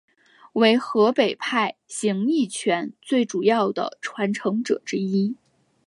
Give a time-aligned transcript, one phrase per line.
[0.53, 5.35] 为河北派形意拳最主要的传承者之一。